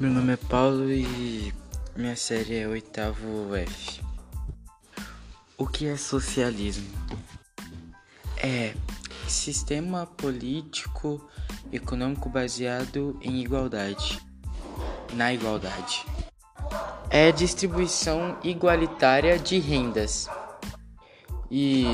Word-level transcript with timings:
Meu 0.00 0.12
nome 0.12 0.34
é 0.34 0.36
Paulo 0.36 0.88
e 0.92 1.52
minha 1.96 2.14
série 2.14 2.56
é 2.56 2.68
oitavo 2.68 3.52
F. 3.56 4.00
O 5.56 5.66
que 5.66 5.88
é 5.88 5.96
socialismo? 5.96 6.86
É 8.36 8.74
sistema 9.26 10.06
político 10.06 11.28
econômico 11.72 12.28
baseado 12.28 13.18
em 13.20 13.40
igualdade. 13.40 14.22
Na 15.14 15.34
igualdade. 15.34 16.06
É 17.10 17.32
distribuição 17.32 18.38
igualitária 18.44 19.36
de 19.36 19.58
rendas. 19.58 20.28
E 21.50 21.86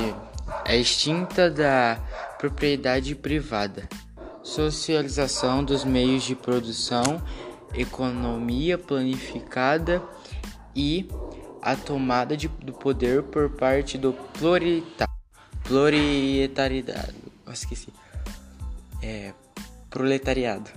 é 0.63 0.77
extinta 0.77 1.49
da 1.49 1.99
propriedade 2.37 3.15
privada. 3.15 3.89
Socialização 4.43 5.63
dos 5.63 5.83
meios 5.83 6.21
de 6.21 6.35
produção 6.35 7.19
economia 7.77 8.77
planificada 8.77 10.01
e 10.75 11.09
a 11.61 11.75
tomada 11.75 12.37
de, 12.37 12.47
do 12.47 12.73
poder 12.73 13.23
por 13.23 13.49
parte 13.49 13.97
do 13.97 14.13
proletariado. 15.63 17.15
Esqueci. 17.51 17.89
É, 19.01 19.33
proletariado. 19.89 20.69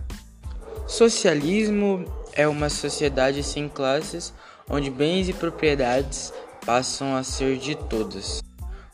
Socialismo 0.87 2.05
é 2.33 2.47
uma 2.49 2.71
sociedade 2.71 3.43
sem 3.43 3.69
classes 3.69 4.33
onde 4.71 4.91
bens 4.91 5.29
e 5.29 5.33
propriedades 5.33 6.33
passam 6.65 7.17
a 7.17 7.23
ser 7.23 7.59
de 7.59 7.75
todos. 7.75 8.43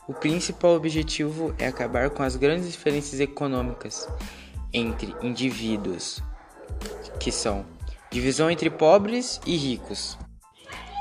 O 0.06 0.12
principal 0.12 0.74
objetivo 0.74 1.54
é 1.58 1.66
acabar 1.66 2.10
com 2.10 2.22
as 2.22 2.36
grandes 2.36 2.70
diferenças 2.70 3.20
econômicas 3.20 4.08
entre 4.72 5.14
indivíduos, 5.22 6.22
que 7.18 7.32
são 7.32 7.64
Divisão 8.14 8.48
entre 8.48 8.70
pobres 8.70 9.40
e 9.44 9.56
ricos. 9.56 10.16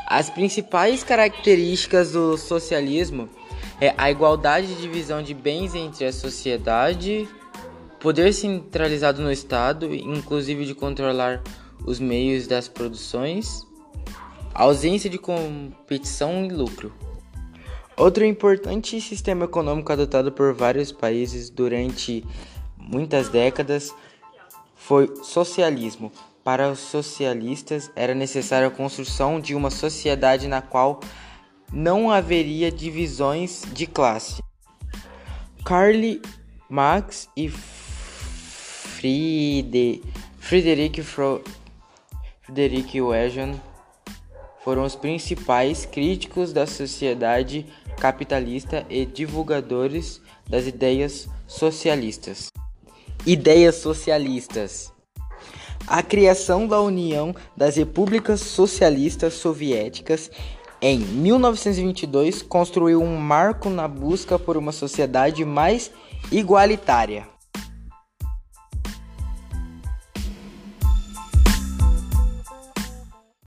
As 0.08 0.32
principais 0.32 1.04
características 1.04 2.14
do 2.14 2.36
socialismo 2.40 3.30
é 3.80 3.94
a 3.96 4.10
igualdade 4.10 4.66
de 4.66 4.82
divisão 4.82 5.22
de 5.22 5.32
bens 5.32 5.76
entre 5.76 6.06
a 6.06 6.12
sociedade, 6.12 7.30
poder 8.00 8.34
centralizado 8.34 9.22
no 9.22 9.32
Estado, 9.32 9.94
inclusive 9.94 10.66
de 10.66 10.74
controlar 10.74 11.44
os 11.86 12.00
meios 12.00 12.48
das 12.48 12.68
produções, 12.68 13.62
ausência 14.52 15.08
de 15.08 15.20
competição 15.20 16.44
e 16.44 16.50
lucro. 16.50 16.92
Outro 17.96 18.26
importante 18.26 19.00
sistema 19.00 19.46
econômico 19.46 19.94
adotado 19.94 20.32
por 20.32 20.52
vários 20.52 20.92
países 20.92 21.52
durante 21.52 22.26
muitas 22.76 23.30
décadas 23.30 23.94
foi 24.74 25.06
o 25.06 25.24
socialismo, 25.24 26.12
para 26.44 26.70
os 26.70 26.80
socialistas, 26.80 27.90
era 27.96 28.14
necessária 28.14 28.68
a 28.68 28.72
construção 28.72 29.40
de 29.40 29.56
uma 29.56 29.70
sociedade 29.70 30.48
na 30.48 30.62
qual 30.62 31.00
não 31.72 32.12
haveria 32.12 32.70
divisões 32.72 33.64
de 33.74 33.88
classe. 33.88 34.44
Karl 35.64 36.20
Marx 36.70 37.30
e 37.36 37.50
Friede, 39.04 40.02
Friedrich, 40.40 41.02
Fro, 41.02 41.42
Friedrich 42.42 43.00
foram 44.64 44.84
os 44.84 44.96
principais 44.96 45.86
críticos 45.86 46.54
da 46.54 46.68
sociedade 46.68 47.66
capitalista 48.00 48.86
e 48.90 49.06
divulgadores 49.06 50.22
das 50.50 50.68
ideias 50.68 51.28
socialistas. 51.48 52.52
Ideias 53.26 53.76
socialistas 53.76 54.93
a 55.88 56.02
criação 56.02 56.68
da 56.68 56.80
União 56.82 57.36
das 57.56 57.76
Repúblicas 57.76 58.42
Socialistas 58.42 59.34
Soviéticas 59.34 60.32
em 60.82 61.00
1922 61.00 62.42
construiu 62.42 63.02
um 63.02 63.16
marco 63.16 63.70
na 63.70 63.88
busca 63.88 64.38
por 64.38 64.58
uma 64.58 64.72
sociedade 64.72 65.46
mais 65.46 65.92
igualitária. 66.32 67.33